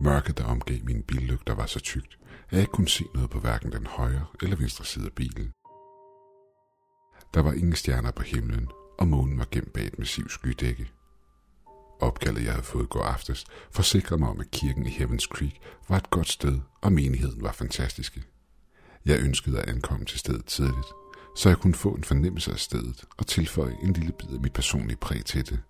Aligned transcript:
Mørket, 0.00 0.38
der 0.38 0.44
omgav 0.44 0.78
mine 0.84 1.02
billygter, 1.02 1.54
var 1.54 1.66
så 1.66 1.80
tykt, 1.80 2.18
at 2.46 2.52
jeg 2.52 2.60
ikke 2.60 2.72
kunne 2.72 2.88
se 2.88 3.04
noget 3.14 3.30
på 3.30 3.40
hverken 3.40 3.72
den 3.72 3.86
højre 3.86 4.26
eller 4.42 4.56
venstre 4.56 4.84
side 4.84 5.06
af 5.06 5.12
bilen. 5.12 5.52
Der 7.34 7.42
var 7.42 7.52
ingen 7.52 7.74
stjerner 7.74 8.10
på 8.10 8.22
himlen, 8.22 8.68
og 8.98 9.08
månen 9.08 9.38
var 9.38 9.46
gemt 9.50 9.72
bag 9.72 9.86
et 9.86 9.98
massivt 9.98 10.32
skydække. 10.32 10.90
Opkaldet, 12.00 12.44
jeg 12.44 12.52
havde 12.52 12.64
fået 12.64 12.90
går 12.90 13.02
aftes, 13.02 13.44
forsikrede 13.70 14.20
mig 14.20 14.28
om, 14.28 14.40
at 14.40 14.50
kirken 14.50 14.86
i 14.86 14.90
Heavens 14.90 15.24
Creek 15.24 15.60
var 15.88 15.96
et 15.96 16.10
godt 16.10 16.28
sted, 16.28 16.60
og 16.80 16.92
menigheden 16.92 17.42
var 17.42 17.52
fantastiske. 17.52 18.24
Jeg 19.06 19.20
ønskede 19.20 19.60
at 19.60 19.68
ankomme 19.68 20.06
til 20.06 20.18
stedet 20.18 20.44
tidligt, 20.44 20.92
så 21.36 21.48
jeg 21.48 21.58
kunne 21.58 21.74
få 21.74 21.94
en 21.94 22.04
fornemmelse 22.04 22.52
af 22.52 22.58
stedet 22.58 23.04
og 23.16 23.26
tilføje 23.26 23.76
en 23.82 23.92
lille 23.92 24.12
bid 24.12 24.34
af 24.34 24.40
mit 24.40 24.52
personlige 24.52 24.96
præg 24.96 25.24
til 25.24 25.50
det. 25.50 25.60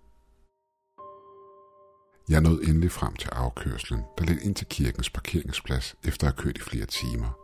Jeg 2.29 2.41
nåede 2.41 2.67
endelig 2.69 2.91
frem 2.91 3.15
til 3.15 3.29
afkørslen, 3.29 4.03
der 4.17 4.25
led 4.25 4.39
ind 4.41 4.55
til 4.55 4.67
kirkens 4.67 5.09
parkeringsplads 5.09 5.95
efter 6.03 6.27
at 6.27 6.33
have 6.33 6.43
kørt 6.43 6.57
i 6.57 6.61
flere 6.61 6.85
timer. 6.85 7.39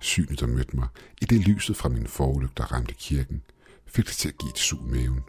Synet, 0.00 0.40
der 0.40 0.46
mødte 0.46 0.76
mig, 0.76 0.88
i 1.22 1.24
det 1.24 1.48
lyset 1.48 1.76
fra 1.76 1.88
min 1.88 2.06
forlygter 2.06 2.64
ramte 2.64 2.94
kirken, 2.94 3.42
fik 3.86 4.06
det 4.06 4.14
til 4.14 4.28
at 4.28 4.38
give 4.38 4.50
et 4.50 4.58
sug 4.58 4.80
i 4.80 4.90
maven. 4.90 5.24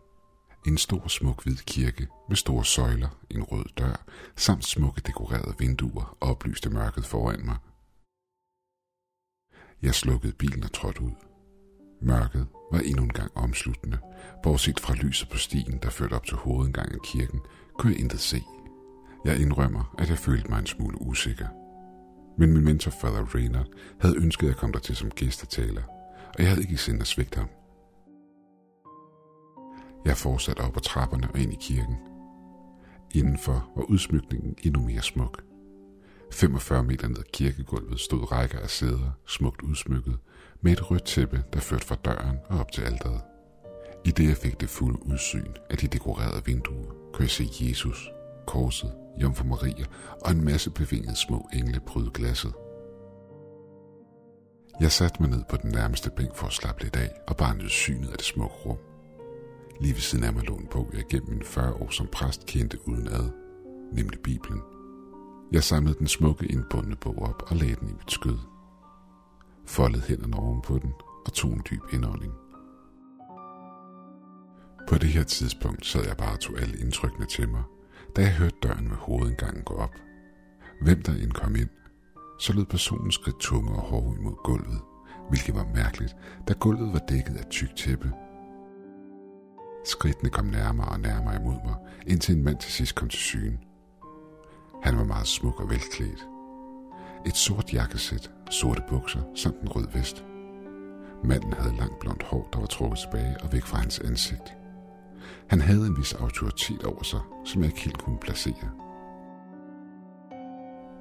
En 0.67 0.77
stor 0.77 1.07
smuk 1.07 1.43
hvid 1.43 1.55
kirke 1.55 2.07
med 2.29 2.37
store 2.37 2.65
søjler, 2.65 3.09
en 3.29 3.43
rød 3.43 3.65
dør, 3.77 4.05
samt 4.35 4.65
smukke 4.65 5.01
dekorerede 5.01 5.55
vinduer 5.59 6.17
oplyste 6.21 6.69
mørket 6.69 7.05
foran 7.05 7.45
mig. 7.45 7.57
Jeg 9.81 9.95
slukkede 9.95 10.33
bilen 10.33 10.63
og 10.63 10.73
trådte 10.73 11.01
ud. 11.01 11.11
Mørket 12.01 12.47
var 12.71 12.79
endnu 12.79 13.03
en 13.03 13.13
gang 13.13 13.37
omsluttende. 13.37 13.99
Bortset 14.43 14.79
fra 14.79 14.93
lyset 14.93 15.29
på 15.29 15.37
stien, 15.37 15.79
der 15.83 15.89
førte 15.89 16.13
op 16.13 16.25
til 16.25 16.37
hovedindgangen 16.37 16.95
af 16.95 17.01
kirken, 17.01 17.39
kunne 17.81 17.93
jeg 17.93 17.99
intet 17.99 18.19
se. 18.19 18.43
Jeg 19.25 19.39
indrømmer, 19.39 19.95
at 19.97 20.09
jeg 20.09 20.17
følte 20.17 20.49
mig 20.49 20.59
en 20.59 20.65
smule 20.65 21.01
usikker. 21.01 21.47
Men 22.37 22.53
min 22.53 22.63
mentor, 22.63 22.91
Father 22.91 23.35
Reynard, 23.35 23.67
havde 23.99 24.17
ønsket 24.17 24.49
at 24.49 24.57
komme 24.57 24.73
der 24.73 24.79
til 24.79 24.95
som 24.95 25.09
gæstetaler, 25.09 25.81
og 26.27 26.39
jeg 26.39 26.49
havde 26.49 26.61
ikke 26.61 26.77
sendt 26.77 27.01
at 27.01 27.07
svigte 27.07 27.37
ham. 27.37 27.49
Jeg 30.05 30.17
fortsatte 30.17 30.59
op 30.59 30.77
ad 30.77 30.81
trapperne 30.81 31.31
og 31.33 31.39
ind 31.39 31.53
i 31.53 31.57
kirken. 31.61 31.95
Indenfor 33.15 33.71
var 33.75 33.83
udsmykningen 33.83 34.55
endnu 34.63 34.81
mere 34.81 35.01
smuk. 35.01 35.43
45 36.31 36.83
meter 36.83 37.07
ned 37.07 37.17
ad 37.17 37.31
kirkegulvet 37.33 37.99
stod 37.99 38.31
rækker 38.31 38.59
af 38.59 38.69
sæder, 38.69 39.11
smukt 39.27 39.61
udsmykket, 39.61 40.17
med 40.61 40.71
et 40.71 40.91
rødt 40.91 41.05
tæppe, 41.05 41.43
der 41.53 41.59
førte 41.59 41.85
fra 41.85 41.95
døren 41.95 42.37
og 42.49 42.59
op 42.59 42.71
til 42.71 42.81
alderet. 42.81 43.21
I 44.05 44.11
det 44.11 44.27
jeg 44.27 44.37
fik 44.37 44.61
det 44.61 44.69
fulde 44.69 45.05
udsyn 45.05 45.53
af 45.69 45.77
de 45.77 45.87
dekorerede 45.87 46.45
vinduer, 46.45 46.91
kunne 47.13 47.23
jeg 47.23 47.29
se 47.29 47.49
Jesus, 47.59 48.11
korset, 48.47 48.93
Jomfru 49.21 49.47
Maria 49.47 49.85
og 50.21 50.31
en 50.31 50.45
masse 50.45 50.71
bevingede 50.71 51.15
små 51.15 51.49
engle 51.53 51.79
bryde 51.79 52.11
glasset. 52.13 52.53
Jeg 54.79 54.91
satte 54.91 55.21
mig 55.21 55.29
ned 55.29 55.43
på 55.49 55.57
den 55.57 55.71
nærmeste 55.71 56.09
bænk 56.09 56.35
for 56.35 56.47
at 56.47 56.53
slappe 56.53 56.83
lidt 56.83 56.95
af 56.95 57.11
og 57.27 57.37
bare 57.37 57.55
nyde 57.55 57.69
synet 57.69 58.09
af 58.11 58.17
det 58.17 58.25
smukke 58.25 58.55
rum. 58.65 58.77
Lige 59.81 59.93
ved 59.93 60.01
siden 60.01 60.23
af 60.23 60.33
mig 60.33 60.43
lå 60.43 60.55
en 60.55 60.67
bog, 60.71 60.89
jeg 60.93 61.03
gennem 61.09 61.29
mine 61.29 61.45
40 61.45 61.73
år 61.73 61.89
som 61.89 62.07
præst 62.07 62.45
kendte 62.45 62.87
uden 62.87 63.07
ad, 63.07 63.31
nemlig 63.93 64.19
Bibelen. 64.19 64.61
Jeg 65.51 65.63
samlede 65.63 65.99
den 65.99 66.07
smukke 66.07 66.45
indbundne 66.45 66.95
bog 66.95 67.21
op 67.21 67.43
og 67.47 67.55
lagde 67.55 67.75
den 67.75 67.89
i 67.89 67.93
mit 67.93 68.11
skød. 68.11 68.37
Foldede 69.65 70.03
hænderne 70.07 70.37
oven 70.37 70.61
på 70.61 70.79
den 70.79 70.93
og 71.25 71.33
tog 71.33 71.51
en 71.51 71.61
dyb 71.69 71.81
indånding. 71.93 72.33
På 74.91 74.97
det 74.97 75.09
her 75.09 75.23
tidspunkt 75.23 75.85
sad 75.85 76.05
jeg 76.07 76.17
bare 76.17 76.33
og 76.33 76.39
tog 76.39 76.59
alle 76.59 76.77
indtrykkene 76.79 77.25
til 77.25 77.49
mig, 77.49 77.63
da 78.15 78.21
jeg 78.21 78.33
hørte 78.33 78.55
døren 78.63 78.89
ved 78.89 78.97
hovedindgangen 78.97 79.63
gå 79.63 79.73
op. 79.73 79.95
Hvem 80.81 81.01
der 81.01 81.13
end 81.13 81.31
kom 81.31 81.55
ind, 81.55 81.69
så 82.39 82.53
lød 82.53 82.65
personen 82.65 83.11
skridt 83.11 83.39
tunge 83.39 83.71
og 83.71 83.81
hårde 83.81 84.17
imod 84.19 84.43
gulvet, 84.43 84.81
hvilket 85.29 85.55
var 85.55 85.67
mærkeligt, 85.75 86.15
da 86.47 86.53
gulvet 86.53 86.93
var 86.93 86.99
dækket 87.09 87.35
af 87.35 87.45
tyk 87.49 87.75
tæppe. 87.75 88.11
Skridtene 89.85 90.29
kom 90.29 90.45
nærmere 90.45 90.87
og 90.87 90.99
nærmere 90.99 91.35
imod 91.35 91.57
mig, 91.65 91.75
indtil 92.07 92.35
en 92.35 92.43
mand 92.43 92.57
til 92.57 92.71
sidst 92.71 92.95
kom 92.95 93.09
til 93.09 93.19
syne. 93.19 93.59
Han 94.83 94.97
var 94.97 95.03
meget 95.03 95.27
smuk 95.27 95.59
og 95.59 95.69
velklædt. 95.69 96.27
Et 97.25 97.35
sort 97.35 97.73
jakkesæt, 97.73 98.31
sorte 98.49 98.81
bukser 98.89 99.21
samt 99.35 99.61
en 99.61 99.69
rød 99.69 99.87
vest. 99.93 100.25
Manden 101.23 101.53
havde 101.53 101.77
langt 101.77 101.99
blondt 101.99 102.23
hår, 102.23 102.49
der 102.53 102.59
var 102.59 102.67
trukket 102.67 102.99
tilbage 102.99 103.35
og 103.43 103.53
væk 103.53 103.63
fra 103.63 103.77
hans 103.77 103.99
ansigt. 103.99 104.60
Han 105.47 105.61
havde 105.61 105.87
en 105.87 105.97
vis 105.97 106.13
autoritet 106.13 106.83
over 106.83 107.03
sig, 107.03 107.19
som 107.45 107.61
jeg 107.61 107.69
ikke 107.69 107.81
helt 107.81 107.97
kunne 107.97 108.19
placere. 108.19 108.71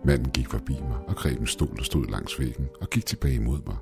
Manden 0.05 0.31
gik 0.31 0.49
forbi 0.49 0.81
mig 0.81 0.99
og 1.09 1.17
greb 1.17 1.41
en 1.41 1.47
stol, 1.47 1.77
der 1.77 1.83
stod 1.83 2.07
langs 2.07 2.39
væggen, 2.39 2.69
og 2.81 2.91
gik 2.91 3.07
tilbage 3.07 3.35
imod 3.35 3.63
mig. 3.67 3.77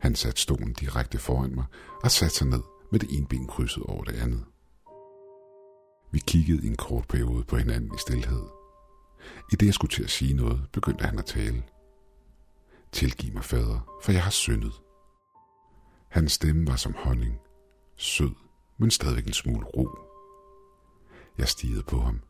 Han 0.00 0.14
satte 0.14 0.40
stolen 0.40 0.72
direkte 0.72 1.18
foran 1.18 1.54
mig 1.54 1.64
og 2.02 2.10
satte 2.10 2.34
sig 2.34 2.46
ned 2.46 2.62
med 2.92 3.00
det 3.00 3.08
ene 3.16 3.26
ben 3.26 3.46
krydset 3.46 3.82
over 3.82 4.04
det 4.04 4.14
andet. 4.14 4.44
Vi 6.12 6.18
kiggede 6.26 6.64
i 6.66 6.68
en 6.68 6.76
kort 6.76 7.08
periode 7.08 7.44
på 7.44 7.56
hinanden 7.56 7.94
i 7.94 7.98
stillhed. 7.98 8.42
I 9.52 9.56
det 9.56 9.66
jeg 9.66 9.74
skulle 9.74 9.90
til 9.90 10.04
at 10.04 10.10
sige 10.10 10.34
noget, 10.34 10.60
begyndte 10.72 11.04
han 11.04 11.18
at 11.18 11.24
tale. 11.24 11.62
Tilgiv 12.92 13.34
mig, 13.34 13.44
fader, 13.44 14.00
for 14.02 14.12
jeg 14.12 14.22
har 14.22 14.30
syndet. 14.30 14.72
Hans 16.08 16.32
stemme 16.32 16.66
var 16.66 16.76
som 16.76 16.94
honning, 16.98 17.38
sød, 17.96 18.34
men 18.78 18.90
stadigvæk 18.90 19.26
en 19.26 19.32
smule 19.32 19.66
ro. 19.66 19.88
Jeg 21.38 21.48
stirrede 21.48 21.82
på 21.82 22.00
ham. 22.00 22.20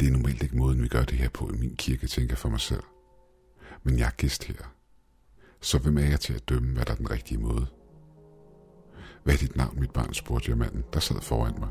Det 0.00 0.08
er 0.08 0.12
normalt 0.12 0.42
ikke 0.42 0.56
måden, 0.56 0.82
vi 0.82 0.88
gør 0.88 1.04
det 1.04 1.18
her 1.18 1.28
på 1.28 1.48
i 1.48 1.56
min 1.56 1.76
kirke, 1.76 2.06
tænker 2.06 2.32
jeg 2.32 2.38
for 2.38 2.48
mig 2.48 2.60
selv. 2.60 2.82
Men 3.82 3.98
jeg 3.98 4.06
er 4.06 4.16
gæst 4.16 4.44
her. 4.44 4.74
Så 5.60 5.78
hvem 5.78 5.98
er 5.98 6.02
jeg 6.02 6.20
til 6.20 6.34
at 6.34 6.48
dømme, 6.48 6.74
hvad 6.74 6.84
der 6.84 6.92
er 6.92 6.96
den 6.96 7.10
rigtige 7.10 7.38
måde? 7.38 7.66
Hvad 9.24 9.34
er 9.34 9.38
dit 9.38 9.56
navn, 9.56 9.80
mit 9.80 9.90
barn, 9.90 10.14
spurgte 10.14 10.50
jeg 10.50 10.58
manden, 10.58 10.84
der 10.92 11.00
sad 11.00 11.20
foran 11.20 11.54
mig. 11.58 11.68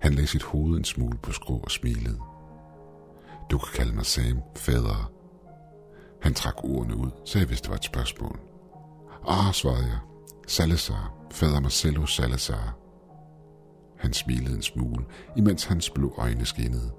Han 0.00 0.14
lagde 0.14 0.26
sit 0.26 0.42
hoved 0.42 0.78
en 0.78 0.84
smule 0.84 1.18
på 1.18 1.32
skrå 1.32 1.58
og 1.58 1.70
smilede. 1.70 2.20
Du 3.50 3.58
kan 3.58 3.68
kalde 3.74 3.94
mig 3.94 4.06
Sam, 4.06 4.40
fader. 4.56 5.12
Han 6.22 6.34
trak 6.34 6.64
ordene 6.64 6.96
ud, 6.96 7.10
så 7.24 7.38
jeg 7.38 7.48
vidste, 7.48 7.64
det 7.64 7.70
var 7.70 7.76
et 7.76 7.84
spørgsmål. 7.84 8.40
Ah, 9.28 9.54
svarede 9.54 9.86
jeg. 9.86 9.98
Salazar, 10.48 11.12
fader 11.30 11.60
Marcelo 11.60 12.06
Salazar. 12.06 12.76
Han 13.98 14.12
smilede 14.12 14.56
en 14.56 14.62
smule, 14.62 15.04
imens 15.36 15.64
hans 15.64 15.90
blå 15.90 16.14
øjne 16.18 16.46
skinnede. 16.46 16.90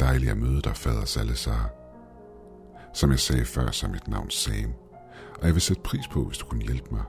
Dejligt 0.00 0.30
at 0.30 0.36
møde 0.36 0.62
dig, 0.62 0.76
fader 0.76 1.04
Salazar. 1.04 1.70
Som 2.94 3.10
jeg 3.10 3.20
sagde 3.20 3.44
før, 3.44 3.70
så 3.70 3.86
er 3.86 3.90
mit 3.90 4.08
navn 4.08 4.30
Sam, 4.30 4.74
og 5.40 5.46
jeg 5.46 5.54
vil 5.54 5.62
sætte 5.62 5.82
pris 5.82 6.08
på, 6.08 6.24
hvis 6.24 6.38
du 6.38 6.46
kunne 6.46 6.64
hjælpe 6.64 6.94
mig. 6.94 7.02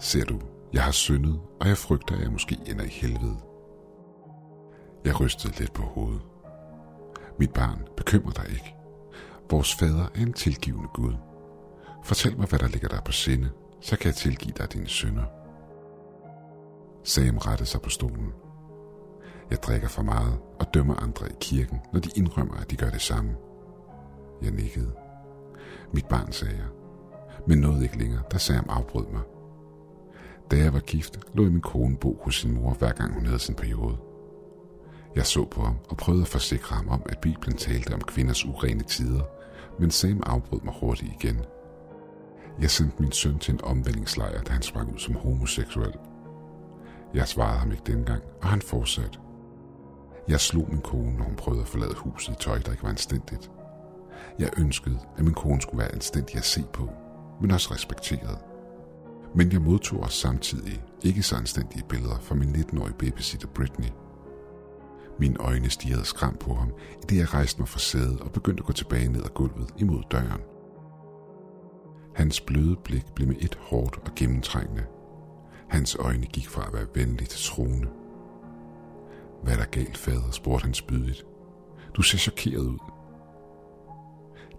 Ser 0.00 0.24
du, 0.24 0.40
jeg 0.72 0.82
har 0.82 0.92
syndet, 0.92 1.40
og 1.60 1.68
jeg 1.68 1.78
frygter, 1.78 2.14
at 2.14 2.22
jeg 2.22 2.32
måske 2.32 2.58
ender 2.66 2.84
i 2.84 2.88
helvede. 2.88 3.36
Jeg 5.04 5.20
rystede 5.20 5.58
lidt 5.58 5.72
på 5.72 5.82
hovedet. 5.82 6.22
Mit 7.38 7.52
barn, 7.52 7.82
bekymrer 7.96 8.32
dig 8.32 8.48
ikke. 8.50 8.74
Vores 9.50 9.74
fader 9.74 10.06
er 10.14 10.20
en 10.20 10.32
tilgivende 10.32 10.88
Gud. 10.94 11.14
Fortæl 12.04 12.38
mig, 12.38 12.48
hvad 12.48 12.58
der 12.58 12.68
ligger 12.68 12.88
der 12.88 13.00
på 13.00 13.12
sinde, 13.12 13.50
så 13.84 13.96
kan 13.96 14.06
jeg 14.06 14.14
tilgive 14.14 14.54
dig 14.58 14.72
dine 14.72 14.86
synder. 14.86 15.24
Sam 17.02 17.38
rettede 17.38 17.68
sig 17.68 17.80
på 17.80 17.90
stolen. 17.90 18.32
Jeg 19.50 19.58
drikker 19.62 19.88
for 19.88 20.02
meget 20.02 20.38
og 20.60 20.74
dømmer 20.74 20.94
andre 20.94 21.28
i 21.28 21.34
kirken, 21.40 21.80
når 21.92 22.00
de 22.00 22.10
indrømmer, 22.16 22.54
at 22.54 22.70
de 22.70 22.76
gør 22.76 22.90
det 22.90 23.00
samme. 23.00 23.36
Jeg 24.42 24.50
nikkede. 24.50 24.92
Mit 25.92 26.06
barn, 26.06 26.32
sagde 26.32 26.54
jeg. 26.54 26.66
Men 27.46 27.58
nåede 27.58 27.82
ikke 27.82 27.98
længere, 27.98 28.22
da 28.32 28.38
Sam 28.38 28.64
afbrød 28.68 29.06
mig. 29.06 29.22
Da 30.50 30.56
jeg 30.56 30.72
var 30.72 30.80
gift, 30.80 31.18
lå 31.34 31.42
min 31.42 31.60
kone 31.60 31.96
bo 31.96 32.20
hos 32.22 32.36
sin 32.36 32.54
mor, 32.54 32.74
hver 32.74 32.92
gang 32.92 33.14
hun 33.14 33.26
havde 33.26 33.38
sin 33.38 33.54
periode. 33.54 33.96
Jeg 35.16 35.26
så 35.26 35.44
på 35.44 35.62
ham 35.62 35.76
og 35.88 35.96
prøvede 35.96 36.22
at 36.22 36.28
forsikre 36.28 36.76
ham 36.76 36.88
om, 36.88 37.02
at 37.06 37.18
Bibelen 37.18 37.56
talte 37.56 37.94
om 37.94 38.00
kvinders 38.00 38.44
urene 38.44 38.82
tider, 38.82 39.22
men 39.80 39.90
Sam 39.90 40.22
afbrød 40.26 40.60
mig 40.60 40.74
hurtigt 40.80 41.12
igen. 41.22 41.40
Jeg 42.60 42.70
sendte 42.70 43.02
min 43.02 43.12
søn 43.12 43.38
til 43.38 43.54
en 43.54 43.64
omvendingslejr, 43.64 44.42
da 44.42 44.52
han 44.52 44.62
sprang 44.62 44.92
ud 44.92 44.98
som 44.98 45.14
homoseksuel. 45.14 45.94
Jeg 47.14 47.28
svarede 47.28 47.58
ham 47.58 47.70
ikke 47.70 47.92
dengang, 47.92 48.22
og 48.42 48.48
han 48.48 48.62
fortsatte. 48.62 49.18
Jeg 50.28 50.40
slog 50.40 50.66
min 50.70 50.80
kone, 50.80 51.16
når 51.16 51.24
hun 51.24 51.36
prøvede 51.36 51.62
at 51.62 51.68
forlade 51.68 51.94
huset 51.94 52.32
i 52.32 52.36
tøj, 52.42 52.58
der 52.58 52.70
ikke 52.70 52.82
var 52.82 52.88
anstændigt. 52.88 53.50
Jeg 54.38 54.50
ønskede, 54.58 54.98
at 55.16 55.24
min 55.24 55.34
kone 55.34 55.62
skulle 55.62 55.78
være 55.78 55.94
anstændig 55.94 56.36
at 56.36 56.44
se 56.44 56.64
på, 56.72 56.90
men 57.40 57.50
også 57.50 57.74
respekteret. 57.74 58.38
Men 59.34 59.52
jeg 59.52 59.62
modtog 59.62 60.00
også 60.00 60.18
samtidig 60.18 60.82
ikke 61.02 61.22
så 61.22 61.36
anstændige 61.36 61.84
billeder 61.88 62.18
fra 62.20 62.34
min 62.34 62.54
19-årige 62.54 62.94
babysitter 62.98 63.48
Britney. 63.48 63.88
Mine 65.18 65.36
øjne 65.38 65.70
stirrede 65.70 66.04
skram 66.04 66.36
på 66.36 66.54
ham, 66.54 66.72
i 67.02 67.06
det 67.08 67.16
jeg 67.16 67.34
rejste 67.34 67.60
mig 67.60 67.68
fra 67.68 67.78
sædet 67.78 68.20
og 68.20 68.32
begyndte 68.32 68.60
at 68.60 68.66
gå 68.66 68.72
tilbage 68.72 69.08
ned 69.08 69.24
ad 69.24 69.30
gulvet 69.34 69.70
imod 69.76 70.02
døren. 70.10 70.40
Hans 72.14 72.40
bløde 72.40 72.76
blik 72.84 73.06
blev 73.14 73.28
med 73.28 73.36
et 73.38 73.58
hårdt 73.60 73.96
og 73.96 74.14
gennemtrængende. 74.16 74.84
Hans 75.68 75.96
øjne 75.96 76.26
gik 76.26 76.48
fra 76.48 76.66
at 76.66 76.72
være 76.72 76.86
venlige 76.94 77.28
til 77.28 77.40
troende. 77.52 77.88
Hvad 79.42 79.52
er 79.52 79.56
der 79.56 79.64
galt, 79.64 79.96
fader, 79.96 80.30
spurgte 80.30 80.64
han 80.64 80.74
spydigt. 80.74 81.24
Du 81.94 82.02
ser 82.02 82.18
chokeret 82.18 82.66
ud. 82.66 82.78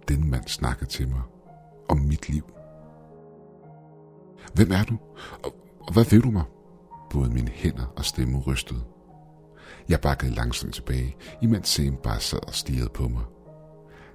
Den 0.07 0.29
mand 0.29 0.47
snakkede 0.47 0.89
til 0.89 1.07
mig 1.07 1.21
om 1.89 1.97
mit 1.97 2.29
liv. 2.29 2.43
Hvem 4.53 4.71
er 4.71 4.83
du? 4.83 4.97
Og, 5.43 5.55
og 5.79 5.93
hvad 5.93 6.05
vil 6.05 6.23
du 6.23 6.31
mig? 6.31 6.43
Både 7.09 7.29
mine 7.29 7.51
hænder 7.51 7.85
og 7.95 8.05
stemme 8.05 8.39
rystede. 8.39 8.83
Jeg 9.89 10.01
bakkede 10.01 10.35
langsomt 10.35 10.73
tilbage, 10.73 11.15
imens 11.41 11.67
Sam 11.67 11.95
bare 12.03 12.19
sad 12.19 12.47
og 12.47 12.53
stirrede 12.53 12.89
på 12.89 13.07
mig. 13.07 13.23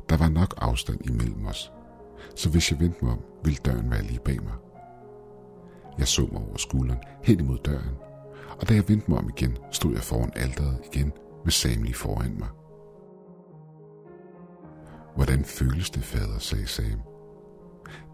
Der 0.09 0.17
var 0.17 0.29
nok 0.29 0.55
afstand 0.57 1.07
imellem 1.07 1.47
os, 1.47 1.73
så 2.35 2.51
hvis 2.51 2.71
jeg 2.71 2.81
vendte 2.81 3.05
mig 3.05 3.13
om, 3.13 3.21
ville 3.45 3.59
døren 3.65 3.91
være 3.91 4.03
lige 4.03 4.21
bag 4.21 4.43
mig. 4.43 4.55
Jeg 5.99 6.09
så 6.09 6.29
mig 6.33 6.43
over 6.43 6.57
skulderen 6.57 7.01
hen 7.23 7.41
imod 7.41 7.59
døren, 7.59 7.97
og 8.61 8.69
da 8.69 8.75
jeg 8.75 8.89
vendte 8.89 9.11
mig 9.11 9.19
om 9.19 9.29
igen, 9.29 9.59
stod 9.71 9.93
jeg 9.93 10.03
foran 10.03 10.33
alderet 10.37 10.79
igen 10.93 11.13
med 11.45 11.53
Sam 11.53 11.83
lige 11.83 11.95
foran 11.95 12.37
mig. 12.39 12.49
Hvordan 15.17 15.45
føles 15.45 15.91
det, 15.91 16.05
fader, 16.05 16.39
sagde 16.39 16.67
Sam. 16.67 17.01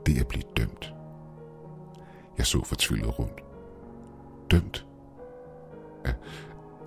Det 0.06 0.17
er 0.17 0.20
at 0.20 0.29
blive 0.29 0.44
dømt. 0.56 0.94
Jeg 2.38 2.47
så 2.47 2.64
fortvivlet 2.64 3.19
rundt. 3.19 3.41
Dømt? 4.50 4.87
Er, 6.05 6.12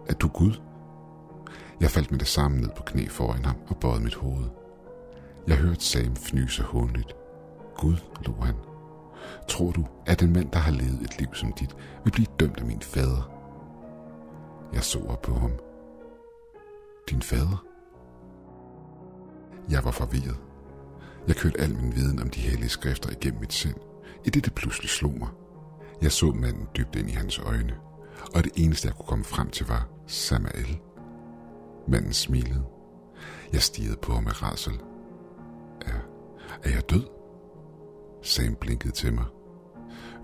er 0.07 0.13
du 0.13 0.27
Gud? 0.27 0.61
Jeg 1.81 1.89
faldt 1.89 2.11
med 2.11 2.19
det 2.19 2.27
samme 2.27 2.61
ned 2.61 2.69
på 2.77 2.83
knæ 2.83 3.07
foran 3.07 3.45
ham 3.45 3.55
og 3.67 3.77
bøjede 3.77 4.03
mit 4.03 4.15
hoved. 4.15 4.45
Jeg 5.49 5.57
hørte 5.57 5.85
Sam 5.85 6.15
fnyse 6.15 6.63
hundet. 6.63 7.15
Gud, 7.77 7.95
lå 8.25 8.33
han. 8.41 8.55
Tror 9.47 9.71
du, 9.71 9.85
at 10.05 10.21
en 10.21 10.33
mand, 10.33 10.51
der 10.51 10.59
har 10.59 10.71
levet 10.71 11.01
et 11.01 11.19
liv 11.19 11.27
som 11.33 11.53
dit, 11.53 11.75
vil 12.03 12.11
blive 12.11 12.27
dømt 12.39 12.57
af 12.57 12.65
min 12.65 12.81
fader? 12.81 13.31
Jeg 14.73 14.83
så 14.83 14.99
op 15.07 15.21
på 15.21 15.33
ham. 15.33 15.51
Din 17.09 17.21
fader? 17.21 17.65
Jeg 19.69 19.85
var 19.85 19.91
forvirret. 19.91 20.37
Jeg 21.27 21.35
kørte 21.35 21.61
al 21.61 21.75
min 21.75 21.95
viden 21.95 22.21
om 22.21 22.29
de 22.29 22.39
hellige 22.39 22.69
skrifter 22.69 23.09
igennem 23.09 23.39
mit 23.39 23.53
sind, 23.53 23.77
i 24.25 24.29
det 24.29 24.45
det 24.45 24.53
pludselig 24.53 24.89
slog 24.89 25.19
mig. 25.19 25.29
Jeg 26.01 26.11
så 26.11 26.31
manden 26.31 26.67
dybt 26.77 26.95
ind 26.95 27.09
i 27.09 27.13
hans 27.13 27.39
øjne, 27.39 27.73
og 28.35 28.43
det 28.43 28.51
eneste 28.55 28.87
jeg 28.87 28.95
kunne 28.95 29.07
komme 29.07 29.25
frem 29.25 29.49
til 29.49 29.65
var 29.67 29.87
Samael. 30.07 30.79
Manden 31.87 32.13
smilede. 32.13 32.63
Jeg 33.53 33.61
stirrede 33.61 33.97
på 34.01 34.13
ham 34.13 34.23
med 34.23 34.43
rædsel. 34.43 34.79
Er, 36.49 36.69
er 36.69 36.73
jeg 36.73 36.89
død? 36.89 37.07
Sam 38.23 38.55
blinkede 38.55 38.93
til 38.93 39.13
mig. 39.13 39.25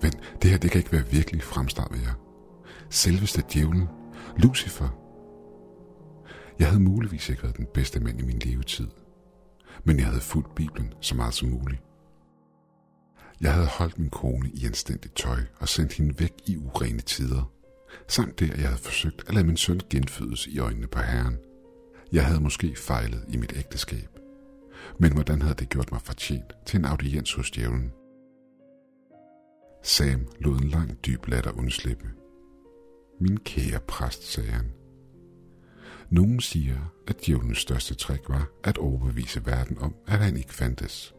Vent, 0.02 0.18
det 0.42 0.50
her 0.50 0.58
det 0.58 0.72
kan 0.72 0.80
ikke 0.80 0.92
være 0.92 1.08
virkelig 1.12 1.44
fremstartet 1.44 2.02
jeg. 2.02 2.14
Selveste 2.90 3.44
djævlen, 3.54 3.88
Lucifer. 4.38 4.90
Jeg 6.60 6.68
havde 6.68 6.84
muligvis 6.84 7.30
ikke 7.30 7.44
været 7.44 7.58
den 7.58 7.68
bedste 7.74 8.00
mand 8.00 8.20
i 8.20 8.24
min 8.24 8.40
levetid, 8.40 8.88
men 9.84 9.98
jeg 9.98 10.06
havde 10.06 10.22
fulgt 10.22 10.56
Bibelen 10.56 10.94
så 11.02 11.16
meget 11.16 11.34
som 11.34 11.50
muligt. 11.50 11.82
Jeg 13.42 13.54
havde 13.54 13.68
holdt 13.68 14.00
min 14.00 14.10
kone 14.10 14.50
i 14.54 14.66
anstændigt 14.66 15.16
tøj 15.16 15.40
og 15.60 15.70
sendt 15.70 15.94
hende 15.94 16.20
væk 16.20 16.34
i 16.46 16.58
urene 16.58 17.02
tider, 17.02 17.52
samt 18.08 18.40
det, 18.40 18.52
at 18.52 18.58
jeg 18.58 18.68
havde 18.68 18.82
forsøgt 18.82 19.24
at 19.28 19.34
lade 19.34 19.46
min 19.46 19.58
søn 19.58 19.82
genfødes 19.90 20.48
i 20.48 20.60
øjnene 20.60 20.88
på 20.88 21.00
Herren. 21.00 21.38
Jeg 22.12 22.26
havde 22.26 22.42
måske 22.42 22.76
fejlet 22.76 23.26
i 23.30 23.38
mit 23.38 23.54
ægteskab, 23.56 24.15
men 25.00 25.14
hvordan 25.14 25.42
havde 25.42 25.56
det 25.56 25.70
gjort 25.70 25.92
mig 25.92 26.02
fortjent 26.02 26.54
til 26.66 26.78
en 26.80 26.86
audiens 26.86 27.34
hos 27.34 27.52
djævlen? 27.52 27.92
Sam 29.84 30.28
lod 30.40 30.58
en 30.58 30.68
lang 30.68 31.06
dyb 31.06 31.28
latter 31.28 31.52
undslippe. 31.52 32.10
Min 33.20 33.38
kære 33.38 33.80
præst, 33.88 34.24
sagde 34.24 34.50
han. 34.50 34.72
Nogen 36.10 36.40
siger, 36.40 36.94
at 37.08 37.26
djævelens 37.26 37.58
største 37.58 37.96
trick 37.96 38.30
var 38.30 38.50
at 38.64 38.78
overbevise 38.78 39.46
verden 39.46 39.78
om, 39.78 39.96
at 40.08 40.20
han 40.20 40.38
ikke 40.38 40.54
fandtes. 40.54 41.16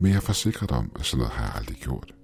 Men 0.00 0.12
jeg 0.12 0.22
forsikrer 0.22 0.66
dig 0.66 0.76
om, 0.76 0.92
at 0.98 1.06
sådan 1.06 1.18
noget 1.18 1.32
har 1.32 1.44
jeg 1.44 1.54
aldrig 1.54 1.76
gjort. 1.76 2.14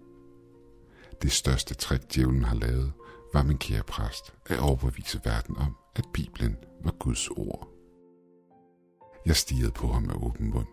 Det 1.23 1.33
største 1.33 1.75
trick, 1.75 2.15
djævlen 2.15 2.45
har 2.45 2.57
lavet, 2.57 2.93
var 3.33 3.43
min 3.43 3.59
kære 3.59 3.83
præst 3.83 4.35
at 4.47 4.59
overbevise 4.59 5.21
verden 5.25 5.57
om, 5.57 5.77
at 5.97 6.05
Bibelen 6.15 6.57
var 6.85 6.95
Guds 6.99 7.29
ord. 7.29 7.72
Jeg 9.27 9.37
stirrede 9.37 9.73
på 9.73 9.93
ham 9.93 10.03
med 10.03 10.15
åben 10.15 10.51
mund, 10.51 10.67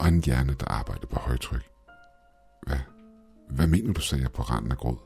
og 0.00 0.08
en 0.08 0.24
hjerne, 0.24 0.56
der 0.60 0.66
arbejdede 0.66 1.06
på 1.06 1.18
højtryk. 1.18 1.70
Hvad? 2.66 2.78
Hvad 3.50 3.66
mener 3.66 3.92
du, 3.92 4.00
sagde 4.00 4.22
jeg 4.22 4.32
på 4.32 4.42
randen 4.42 4.72
af 4.72 4.78
gråd? 4.78 4.98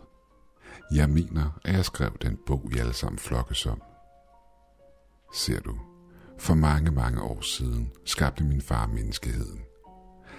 Jeg 0.94 1.10
mener, 1.10 1.60
at 1.64 1.74
jeg 1.74 1.84
skrev 1.84 2.10
den 2.22 2.38
bog, 2.46 2.62
vi 2.64 2.78
alle 2.78 2.92
sammen 2.92 3.18
flokkes 3.18 3.66
om. 3.66 3.82
Ser 5.34 5.60
du, 5.60 5.78
for 6.38 6.54
mange, 6.54 6.90
mange 6.90 7.22
år 7.22 7.40
siden 7.40 7.92
skabte 8.04 8.44
min 8.44 8.60
far 8.60 8.86
menneskeheden. 8.86 9.60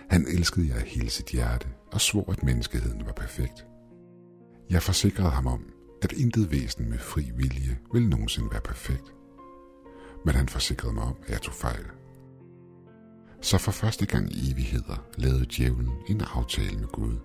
Han 0.10 0.28
elskede 0.28 0.68
jer 0.68 0.75
af 0.75 0.81
hele 0.81 1.10
sit 1.10 1.25
hjerte 1.25 1.68
og 1.92 2.02
svor, 2.02 2.31
at 2.31 2.44
menneskeheden 2.44 3.06
var 3.06 3.12
perfekt. 3.12 3.66
Jeg 4.69 4.81
forsikrede 4.81 5.30
ham 5.30 5.48
om, 5.48 5.66
at 6.02 6.12
intet 6.12 6.52
væsen 6.52 6.90
med 6.90 7.00
fri 7.00 7.31
vilje 7.36 7.80
vil 7.94 8.10
nogensinde 8.10 8.52
være 8.52 8.62
perfekt. 8.62 9.13
Men 10.25 10.36
han 10.36 10.50
forsikrede 10.50 10.94
mig 10.94 11.04
om, 11.04 11.16
at 11.24 11.30
jeg 11.30 11.42
tog 11.42 11.54
fejl. 11.54 11.86
Så 13.42 13.58
for 13.58 13.72
første 13.72 14.06
gang 14.06 14.32
i 14.32 14.52
evigheder 14.52 15.06
lavede 15.18 15.46
djævlen 15.46 15.92
en 16.08 16.22
aftale 16.22 16.78
med 16.78 16.88
Gud. 16.88 17.18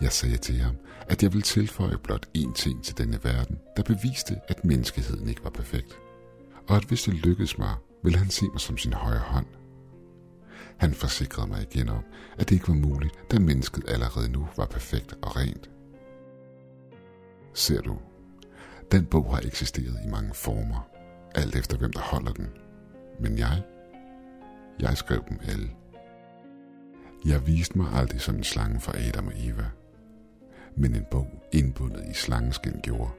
Jeg 0.00 0.12
sagde 0.12 0.36
til 0.36 0.58
ham, 0.58 0.76
at 1.08 1.22
jeg 1.22 1.32
ville 1.32 1.42
tilføje 1.42 1.98
blot 1.98 2.28
én 2.38 2.52
ting 2.54 2.84
til 2.84 2.98
denne 2.98 3.18
verden, 3.22 3.58
der 3.76 3.82
beviste, 3.82 4.40
at 4.48 4.64
menneskeheden 4.64 5.28
ikke 5.28 5.44
var 5.44 5.50
perfekt. 5.50 5.98
Og 6.68 6.76
at 6.76 6.84
hvis 6.84 7.02
det 7.02 7.14
lykkedes 7.14 7.58
mig, 7.58 7.74
ville 8.02 8.18
han 8.18 8.30
se 8.30 8.44
mig 8.52 8.60
som 8.60 8.78
sin 8.78 8.92
højre 8.92 9.18
hånd. 9.18 9.46
Han 10.76 10.94
forsikrede 10.94 11.46
mig 11.46 11.62
igen 11.62 11.88
om, 11.88 12.04
at 12.38 12.48
det 12.48 12.54
ikke 12.54 12.68
var 12.68 12.74
muligt, 12.74 13.14
da 13.30 13.38
mennesket 13.38 13.84
allerede 13.88 14.32
nu 14.32 14.48
var 14.56 14.66
perfekt 14.66 15.14
og 15.22 15.36
rent. 15.36 15.70
Ser 17.54 17.80
du, 17.80 17.98
den 18.92 19.06
bog 19.06 19.34
har 19.34 19.42
eksisteret 19.44 19.98
i 20.06 20.08
mange 20.08 20.34
former, 20.34 20.88
alt 21.34 21.56
efter 21.56 21.76
hvem 21.76 21.92
der 21.92 22.00
holder 22.00 22.32
den. 22.32 22.48
Men 23.20 23.38
jeg, 23.38 23.62
jeg 24.80 24.96
skrev 24.96 25.24
dem 25.28 25.38
alle. 25.42 25.70
Jeg 27.24 27.46
viste 27.46 27.78
mig 27.78 27.92
aldrig 27.92 28.20
som 28.20 28.34
en 28.34 28.44
slange 28.44 28.80
for 28.80 28.92
Adam 29.08 29.26
og 29.26 29.32
Eva, 29.36 29.66
men 30.76 30.94
en 30.94 31.06
bog 31.10 31.42
indbundet 31.52 32.04
i 32.10 32.14
slangeskin 32.14 32.80
gjorde. 32.82 33.10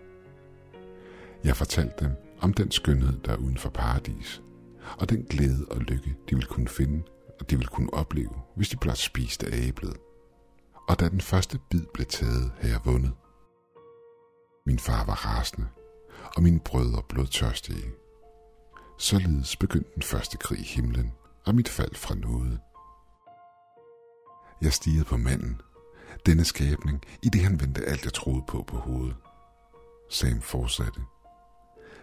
Jeg 1.43 1.55
fortalte 1.55 2.05
dem 2.05 2.11
om 2.41 2.53
den 2.53 2.71
skønhed, 2.71 3.19
der 3.19 3.31
er 3.31 3.37
uden 3.37 3.57
for 3.57 3.69
paradis, 3.69 4.41
og 4.99 5.09
den 5.09 5.23
glæde 5.23 5.65
og 5.71 5.81
lykke, 5.81 6.15
de 6.29 6.35
ville 6.35 6.47
kunne 6.47 6.67
finde, 6.67 7.03
og 7.39 7.49
de 7.49 7.55
ville 7.55 7.69
kunne 7.69 7.93
opleve, 7.93 8.35
hvis 8.55 8.69
de 8.69 8.77
blot 8.77 8.97
spiste 8.97 9.47
af 9.47 9.67
æblet. 9.67 9.97
Og 10.87 10.99
da 10.99 11.09
den 11.09 11.21
første 11.21 11.59
bid 11.69 11.85
blev 11.93 12.05
taget, 12.05 12.51
havde 12.59 12.73
jeg 12.73 12.81
vundet. 12.85 13.13
Min 14.65 14.79
far 14.79 15.05
var 15.05 15.25
rasende, 15.25 15.67
og 16.35 16.43
mine 16.43 16.59
brødre 16.59 17.01
blodtørstige. 17.09 17.91
Således 18.99 19.55
begyndte 19.55 19.89
den 19.95 20.03
første 20.03 20.37
krig 20.37 20.59
i 20.59 20.63
himlen, 20.63 21.11
og 21.45 21.55
mit 21.55 21.69
fald 21.69 21.95
fra 21.95 22.15
noget. 22.15 22.59
Jeg 24.61 24.73
stirrede 24.73 25.03
på 25.03 25.17
manden, 25.17 25.61
denne 26.25 26.45
skabning, 26.45 27.01
i 27.23 27.29
det 27.29 27.41
han 27.41 27.61
vendte 27.61 27.85
alt, 27.85 28.05
jeg 28.05 28.13
troede 28.13 28.43
på 28.47 28.63
på 28.67 28.77
hovedet. 28.77 29.15
Sam 30.09 30.41
fortsatte. 30.41 31.01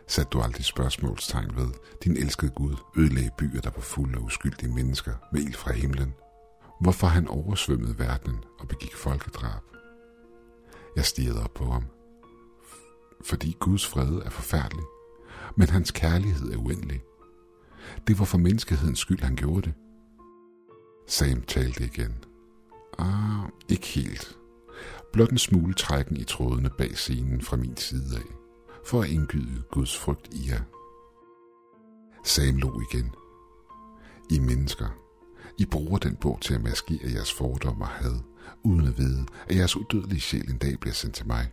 Sat 0.08 0.32
du 0.32 0.40
aldrig 0.40 0.64
spørgsmålstegn 0.64 1.56
ved, 1.56 1.70
din 2.04 2.16
elskede 2.16 2.50
Gud 2.50 2.76
ødelagde 2.96 3.30
byer, 3.38 3.60
der 3.60 3.70
var 3.70 3.80
fulde 3.80 4.18
af 4.18 4.22
uskyldige 4.22 4.74
mennesker 4.74 5.14
med 5.32 5.40
ild 5.40 5.54
fra 5.54 5.72
himlen? 5.72 6.14
Hvorfor 6.80 7.06
han 7.06 7.28
oversvømmede 7.28 7.98
verdenen 7.98 8.44
og 8.58 8.68
begik 8.68 8.94
folkedrab? 8.94 9.62
Jeg 10.96 11.04
stirrede 11.04 11.44
op 11.44 11.54
på 11.54 11.64
ham. 11.64 11.86
Fordi 13.24 13.56
Guds 13.60 13.86
fred 13.86 14.12
er 14.12 14.30
forfærdelig, 14.30 14.84
men 15.56 15.68
hans 15.68 15.90
kærlighed 15.90 16.52
er 16.52 16.56
uendelig. 16.56 17.02
Det 18.06 18.18
var 18.18 18.24
for 18.24 18.38
menneskehedens 18.38 18.98
skyld, 18.98 19.20
han 19.20 19.36
gjorde 19.36 19.62
det. 19.62 19.74
Sam 21.08 21.42
talte 21.42 21.84
igen. 21.84 22.14
Ah, 22.98 23.48
ikke 23.68 23.86
helt. 23.86 24.38
Blot 25.12 25.30
en 25.30 25.38
smule 25.38 25.74
trækken 25.74 26.16
i 26.16 26.24
trådene 26.24 26.70
bag 26.78 26.96
scenen 26.96 27.42
fra 27.42 27.56
min 27.56 27.76
side 27.76 28.16
af, 28.16 28.34
for 28.86 29.02
at 29.02 29.08
indgyde 29.08 29.62
Guds 29.70 29.98
frygt 29.98 30.28
i 30.32 30.50
jer. 30.50 30.60
Sam 32.24 32.56
lå 32.56 32.82
igen. 32.90 33.14
I 34.30 34.38
mennesker. 34.38 34.88
I 35.58 35.66
bruger 35.66 35.98
den 35.98 36.16
bog 36.16 36.38
til 36.40 36.54
at 36.54 36.62
maskere 36.62 37.12
jeres 37.14 37.32
fordomme 37.32 37.84
og 37.84 37.88
had, 37.88 38.20
uden 38.64 38.86
at 38.86 38.98
vide, 38.98 39.26
at 39.46 39.56
jeres 39.56 39.76
udødelige 39.76 40.20
sjæl 40.20 40.50
en 40.50 40.58
dag 40.58 40.80
bliver 40.80 40.94
sendt 40.94 41.14
til 41.14 41.26
mig. 41.26 41.52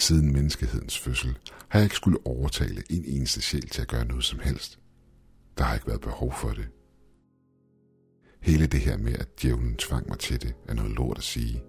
Siden 0.00 0.32
menneskehedens 0.32 0.98
fødsel 0.98 1.38
har 1.68 1.78
jeg 1.78 1.84
ikke 1.84 1.96
skulle 1.96 2.26
overtale 2.26 2.82
en 2.90 3.04
eneste 3.04 3.42
sjæl 3.42 3.68
til 3.68 3.82
at 3.82 3.88
gøre 3.88 4.04
noget 4.04 4.24
som 4.24 4.38
helst. 4.38 4.78
Der 5.58 5.64
har 5.64 5.74
ikke 5.74 5.86
været 5.86 6.00
behov 6.00 6.32
for 6.32 6.48
det. 6.48 6.68
Hele 8.40 8.66
det 8.66 8.80
her 8.80 8.96
med, 8.96 9.12
at 9.12 9.42
djævlen 9.42 9.76
tvang 9.76 10.08
mig 10.08 10.18
til 10.18 10.42
det, 10.42 10.54
er 10.68 10.74
noget 10.74 10.90
lort 10.90 11.18
at 11.18 11.24
sige. 11.24 11.62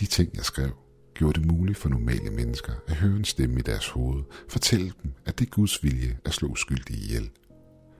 De 0.00 0.06
ting, 0.06 0.36
jeg 0.36 0.44
skrev, 0.44 0.70
gjorde 1.14 1.40
det 1.40 1.52
muligt 1.52 1.78
for 1.78 1.88
normale 1.88 2.30
mennesker 2.30 2.72
at 2.86 2.96
høre 2.96 3.16
en 3.16 3.24
stemme 3.24 3.58
i 3.58 3.62
deres 3.62 3.88
hoved 3.88 4.22
fortælle 4.48 4.92
dem, 5.02 5.12
at 5.26 5.38
det 5.38 5.46
er 5.46 5.50
Guds 5.50 5.84
vilje 5.84 6.18
at 6.24 6.32
slå 6.34 6.54
skyldige 6.54 7.04
ihjel. 7.04 7.30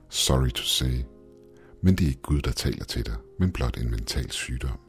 Sorry 0.09 0.49
to 0.49 0.63
say, 0.63 1.03
men 1.83 1.95
det 1.95 2.03
er 2.03 2.07
ikke 2.07 2.21
Gud, 2.21 2.41
der 2.41 2.51
taler 2.51 2.83
til 2.83 3.05
dig, 3.05 3.15
men 3.39 3.51
blot 3.51 3.77
en 3.77 3.91
mental 3.91 4.31
sygdom. 4.31 4.79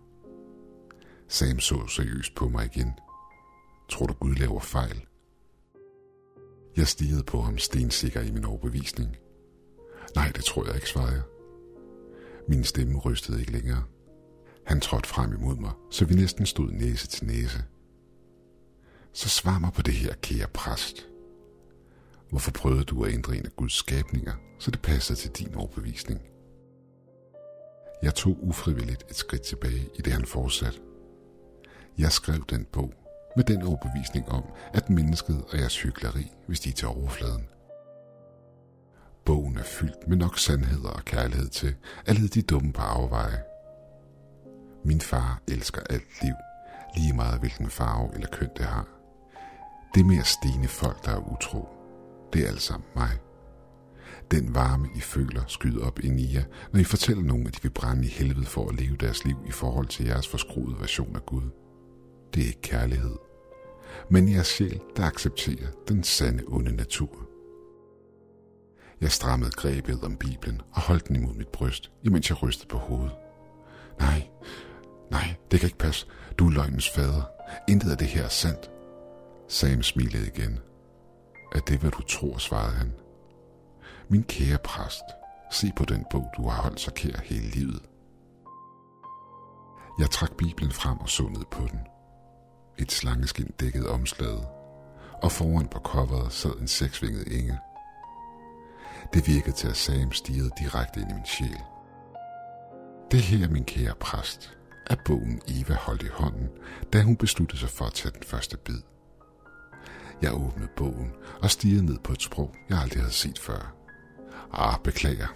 Sam 1.28 1.60
så 1.60 1.86
seriøst 1.86 2.34
på 2.34 2.48
mig 2.48 2.70
igen. 2.74 2.92
Tror 3.88 4.06
du 4.06 4.12
Gud 4.12 4.34
laver 4.34 4.60
fejl? 4.60 5.06
Jeg 6.76 6.88
stirrede 6.88 7.22
på 7.22 7.40
ham 7.40 7.58
stensikker 7.58 8.20
i 8.20 8.30
min 8.30 8.44
overbevisning. 8.44 9.16
Nej, 10.14 10.32
det 10.36 10.44
tror 10.44 10.66
jeg 10.66 10.74
ikke, 10.74 10.88
svarede 10.88 11.12
jeg. 11.12 11.22
Min 12.48 12.64
stemme 12.64 12.98
rystede 12.98 13.40
ikke 13.40 13.52
længere. 13.52 13.84
Han 14.66 14.80
trådte 14.80 15.08
frem 15.08 15.32
imod 15.32 15.56
mig, 15.56 15.72
så 15.90 16.04
vi 16.04 16.14
næsten 16.14 16.46
stod 16.46 16.70
næse 16.70 17.06
til 17.06 17.26
næse. 17.26 17.64
Så 19.12 19.28
svar 19.28 19.58
mig 19.58 19.72
på 19.72 19.82
det 19.82 19.94
her, 19.94 20.14
kære 20.14 20.48
præst. 20.54 21.08
Hvorfor 22.30 22.50
prøvede 22.50 22.84
du 22.84 23.04
at 23.04 23.12
ændre 23.12 23.36
en 23.36 23.46
af 23.46 23.56
Guds 23.56 23.72
skabninger, 23.72 24.32
så 24.58 24.70
det 24.70 24.82
passede 24.82 25.18
til 25.18 25.30
din 25.30 25.54
overbevisning? 25.54 26.20
Jeg 28.02 28.14
tog 28.14 28.38
ufrivilligt 28.42 29.04
et 29.10 29.16
skridt 29.16 29.42
tilbage 29.42 29.88
i 29.94 30.02
det, 30.02 30.12
han 30.12 30.26
fortsatte. 30.26 30.80
Jeg 31.98 32.12
skrev 32.12 32.44
den 32.50 32.64
bog 32.72 32.94
med 33.36 33.44
den 33.44 33.62
overbevisning 33.62 34.28
om, 34.28 34.44
at 34.74 34.90
mennesket 34.90 35.44
er 35.52 35.58
jeres 35.58 35.82
hyggeleri, 35.82 36.32
hvis 36.46 36.60
de 36.60 36.68
er 36.68 36.74
til 36.74 36.88
overfladen. 36.88 37.48
Bogen 39.24 39.56
er 39.56 39.62
fyldt 39.62 40.08
med 40.08 40.16
nok 40.16 40.38
sandheder 40.38 40.90
og 40.90 41.04
kærlighed 41.04 41.48
til 41.48 41.74
at 42.06 42.18
lede 42.18 42.28
de 42.28 42.42
dumme 42.42 42.72
på 42.72 42.82
afveje. 42.82 43.42
Min 44.84 45.00
far 45.00 45.42
elsker 45.48 45.82
alt 45.90 46.22
liv, 46.22 46.34
lige 46.96 47.12
meget 47.14 47.40
hvilken 47.40 47.70
farve 47.70 48.14
eller 48.14 48.28
køn 48.28 48.50
det 48.56 48.64
har. 48.64 48.88
Det 49.94 50.00
er 50.00 50.04
mere 50.04 50.24
stene 50.24 50.68
folk, 50.68 51.04
der 51.04 51.12
er 51.12 51.32
utro. 51.32 51.68
Det 52.32 52.44
er 52.44 52.48
alt 52.48 52.62
sammen 52.62 52.88
mig. 52.96 53.10
Den 54.30 54.54
varme, 54.54 54.88
I 54.96 55.00
føler, 55.00 55.42
skyder 55.46 55.86
op 55.86 55.98
ind 55.98 56.20
i 56.20 56.34
jer, 56.34 56.44
når 56.72 56.80
I 56.80 56.84
fortæller 56.84 57.22
nogen, 57.22 57.46
at 57.46 57.54
de 57.54 57.62
vil 57.62 57.70
brænde 57.70 58.06
i 58.06 58.10
helvede 58.10 58.46
for 58.46 58.68
at 58.68 58.80
leve 58.80 58.96
deres 58.96 59.24
liv 59.24 59.36
i 59.48 59.50
forhold 59.50 59.86
til 59.86 60.06
jeres 60.06 60.28
forskruede 60.28 60.80
version 60.80 61.16
af 61.16 61.26
Gud. 61.26 61.61
Det 62.34 62.42
er 62.42 62.46
ikke 62.46 62.60
kærlighed, 62.62 63.16
men 64.08 64.32
jeres 64.32 64.46
sjæl, 64.46 64.80
der 64.96 65.04
accepterer 65.04 65.68
den 65.88 66.04
sande 66.04 66.44
onde 66.46 66.76
natur. 66.76 67.28
Jeg 69.00 69.12
strammede 69.12 69.50
grebet 69.50 70.04
om 70.04 70.16
Bibelen 70.16 70.62
og 70.72 70.80
holdt 70.80 71.08
den 71.08 71.16
imod 71.16 71.34
mit 71.34 71.48
bryst, 71.48 71.90
imens 72.02 72.30
jeg 72.30 72.42
rystede 72.42 72.68
på 72.68 72.78
hovedet. 72.78 73.12
Nej, 73.98 74.28
nej, 75.10 75.34
det 75.50 75.60
kan 75.60 75.66
ikke 75.66 75.78
passe. 75.78 76.06
Du 76.38 76.46
er 76.46 76.50
løgnens 76.50 76.90
fader. 76.90 77.22
Intet 77.68 77.90
af 77.90 77.98
det 77.98 78.06
her 78.06 78.24
er 78.24 78.28
sandt. 78.28 78.70
Sam 79.48 79.82
smilede 79.82 80.26
igen. 80.26 80.58
Er 81.54 81.60
det, 81.60 81.80
hvad 81.80 81.90
du 81.90 82.02
tror, 82.02 82.38
svarede 82.38 82.72
han. 82.72 82.92
Min 84.08 84.22
kære 84.22 84.58
præst, 84.64 85.04
se 85.50 85.72
på 85.76 85.84
den 85.84 86.04
bog, 86.10 86.26
du 86.36 86.48
har 86.48 86.62
holdt 86.62 86.80
så 86.80 86.92
kær 86.94 87.20
hele 87.24 87.48
livet. 87.48 87.82
Jeg 89.98 90.10
trak 90.10 90.36
Bibelen 90.36 90.72
frem 90.72 90.98
og 90.98 91.08
så 91.08 91.22
ned 91.22 91.44
på 91.50 91.66
den. 91.70 91.80
Et 92.78 92.92
slangeskin 92.92 93.50
dækkede 93.60 93.88
omslaget, 93.88 94.46
og 95.22 95.32
foran 95.32 95.68
på 95.68 95.78
coveret 95.78 96.32
sad 96.32 96.60
en 96.60 96.68
seksvinget 96.68 97.38
engel. 97.38 97.56
Det 99.14 99.26
virkede 99.26 99.56
til, 99.56 99.68
at 99.68 99.76
Sam 99.76 100.12
stirrede 100.12 100.50
direkte 100.58 101.00
ind 101.00 101.10
i 101.10 101.14
min 101.14 101.26
sjæl. 101.26 101.62
Det 103.10 103.20
her, 103.20 103.48
min 103.48 103.64
kære 103.64 103.94
præst, 104.00 104.56
er 104.86 104.96
bogen 105.04 105.42
Eva 105.48 105.74
holdt 105.74 106.02
i 106.02 106.08
hånden, 106.12 106.48
da 106.92 107.02
hun 107.02 107.16
besluttede 107.16 107.60
sig 107.60 107.68
for 107.68 107.84
at 107.84 107.92
tage 107.92 108.12
den 108.12 108.22
første 108.22 108.56
bid. 108.56 108.82
Jeg 110.22 110.34
åbnede 110.34 110.68
bogen 110.76 111.12
og 111.42 111.50
stirrede 111.50 111.86
ned 111.86 111.98
på 112.04 112.12
et 112.12 112.22
sprog, 112.22 112.54
jeg 112.68 112.78
aldrig 112.78 113.02
havde 113.02 113.14
set 113.14 113.38
før. 113.38 113.74
Ah, 114.52 114.80
beklager. 114.84 115.26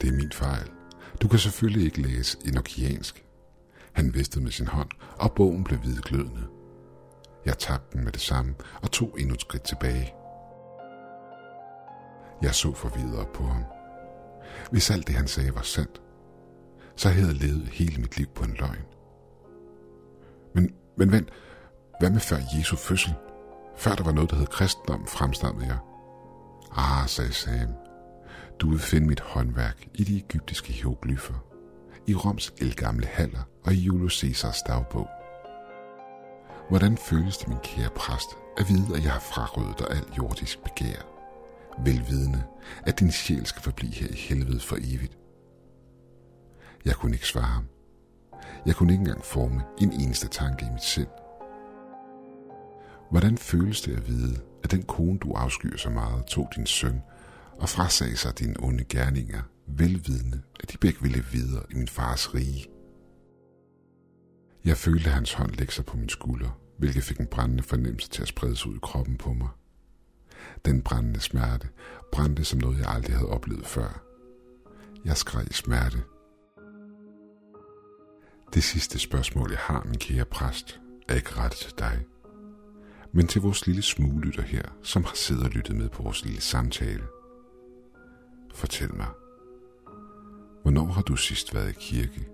Det 0.00 0.08
er 0.08 0.12
min 0.12 0.32
fejl. 0.32 0.70
Du 1.22 1.28
kan 1.28 1.38
selvfølgelig 1.38 1.84
ikke 1.84 2.02
læse 2.02 2.38
enokiansk. 2.44 3.24
Han 3.92 4.14
vistede 4.14 4.44
med 4.44 4.52
sin 4.52 4.66
hånd, 4.66 4.90
og 5.18 5.32
bogen 5.32 5.64
blev 5.64 5.78
hvidglødende. 5.78 6.46
Jeg 7.46 7.58
tabte 7.58 7.96
den 7.96 8.04
med 8.04 8.12
det 8.12 8.20
samme 8.20 8.54
og 8.82 8.90
tog 8.90 9.16
endnu 9.18 9.34
et 9.34 9.40
skridt 9.40 9.62
tilbage. 9.62 10.14
Jeg 12.42 12.54
så 12.54 12.74
forvidret 12.74 13.28
på 13.28 13.44
ham. 13.44 13.64
Hvis 14.70 14.90
alt 14.90 15.06
det, 15.06 15.14
han 15.14 15.26
sagde, 15.26 15.54
var 15.54 15.62
sandt, 15.62 16.02
så 16.96 17.08
havde 17.08 17.26
jeg 17.26 17.36
levet 17.36 17.68
hele 17.68 18.00
mit 18.00 18.16
liv 18.16 18.26
på 18.34 18.44
en 18.44 18.56
løgn. 18.58 18.84
Men, 20.54 20.74
men 20.96 21.12
vent, 21.12 21.28
hvad 22.00 22.10
med 22.10 22.20
før 22.20 22.36
Jesu 22.58 22.76
fødsel? 22.76 23.14
Før 23.76 23.94
der 23.94 24.04
var 24.04 24.12
noget, 24.12 24.30
der 24.30 24.36
hed 24.36 24.46
kristendom, 24.46 25.06
fremstammede 25.06 25.66
jeg. 25.66 25.78
Ah, 26.76 27.08
sagde 27.08 27.32
Sam. 27.32 27.68
Du 28.60 28.70
vil 28.70 28.78
finde 28.78 29.06
mit 29.06 29.20
håndværk 29.20 29.88
i 29.94 30.04
de 30.04 30.16
egyptiske 30.16 30.72
hieroglyfer, 30.72 31.34
i 32.06 32.14
Roms 32.14 32.52
elgamle 32.58 33.06
haller 33.06 33.42
og 33.64 33.72
i 33.72 33.76
Julius 33.76 34.20
Caesars 34.20 34.62
dagbog. 34.62 35.08
Hvordan 36.68 36.98
føles 36.98 37.36
det, 37.36 37.48
min 37.48 37.58
kære 37.62 37.90
præst, 37.96 38.28
at 38.56 38.68
vide, 38.68 38.96
at 38.96 39.04
jeg 39.04 39.12
har 39.12 39.20
frarøvet 39.20 39.78
dig 39.78 39.86
alt 39.90 40.18
jordisk 40.18 40.62
begær? 40.62 41.00
Velvidende, 41.78 42.42
at 42.86 43.00
din 43.00 43.10
sjæl 43.12 43.46
skal 43.46 43.62
forblive 43.62 43.92
her 43.92 44.08
i 44.08 44.16
helvede 44.16 44.60
for 44.60 44.76
evigt. 44.76 45.18
Jeg 46.84 46.94
kunne 46.94 47.14
ikke 47.14 47.26
svare 47.26 47.44
ham. 47.44 47.64
Jeg 48.66 48.74
kunne 48.74 48.92
ikke 48.92 49.00
engang 49.02 49.24
forme 49.24 49.62
en 49.78 49.92
eneste 49.92 50.28
tanke 50.28 50.66
i 50.66 50.70
mit 50.72 50.84
sind. 50.84 51.08
Hvordan 53.10 53.38
føles 53.38 53.80
det 53.80 53.96
at 53.96 54.08
vide, 54.08 54.40
at 54.64 54.70
den 54.70 54.82
kone, 54.82 55.18
du 55.18 55.32
afskyer 55.32 55.76
så 55.76 55.90
meget, 55.90 56.24
tog 56.26 56.48
din 56.56 56.66
søn 56.66 57.02
og 57.60 57.68
frasagde 57.68 58.16
sig 58.16 58.38
dine 58.38 58.54
onde 58.58 58.84
gerninger, 58.84 59.42
velvidende, 59.66 60.42
at 60.62 60.72
de 60.72 60.78
begge 60.78 61.02
ville 61.02 61.24
videre 61.32 61.62
i 61.70 61.74
min 61.74 61.88
fars 61.88 62.34
rige? 62.34 62.73
Jeg 64.64 64.76
følte 64.76 65.10
hans 65.10 65.32
hånd 65.32 65.52
lægge 65.52 65.72
sig 65.72 65.84
på 65.84 65.96
min 65.96 66.08
skulder, 66.08 66.60
hvilket 66.78 67.02
fik 67.02 67.18
en 67.20 67.26
brændende 67.26 67.62
fornemmelse 67.62 68.08
til 68.08 68.22
at 68.22 68.28
sprede 68.28 68.56
sig 68.56 68.70
ud 68.70 68.76
i 68.76 68.78
kroppen 68.82 69.16
på 69.16 69.32
mig. 69.32 69.48
Den 70.64 70.82
brændende 70.82 71.20
smerte 71.20 71.68
brændte 72.12 72.44
som 72.44 72.60
noget, 72.60 72.78
jeg 72.78 72.88
aldrig 72.88 73.16
havde 73.16 73.28
oplevet 73.28 73.66
før. 73.66 74.02
Jeg 75.04 75.16
skreg 75.16 75.50
i 75.50 75.52
smerte. 75.52 76.02
Det 78.54 78.62
sidste 78.62 78.98
spørgsmål, 78.98 79.50
jeg 79.50 79.58
har, 79.58 79.84
min 79.84 79.98
kære 79.98 80.24
præst, 80.24 80.80
er 81.08 81.14
ikke 81.14 81.36
rettet 81.36 81.58
til 81.60 81.72
dig, 81.78 82.04
men 83.12 83.26
til 83.26 83.42
vores 83.42 83.66
lille 83.66 83.82
smuglytter 83.82 84.42
her, 84.42 84.62
som 84.82 85.04
har 85.04 85.14
siddet 85.14 85.44
og 85.44 85.50
lyttet 85.50 85.76
med 85.76 85.88
på 85.88 86.02
vores 86.02 86.24
lille 86.24 86.40
samtale. 86.40 87.04
Fortæl 88.54 88.94
mig, 88.94 89.08
hvornår 90.62 90.86
har 90.86 91.02
du 91.02 91.16
sidst 91.16 91.54
været 91.54 91.70
i 91.70 91.76
kirke? 91.80 92.33